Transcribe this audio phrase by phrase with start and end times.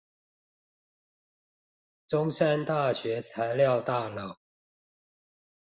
[2.07, 4.35] 中山大學材料大樓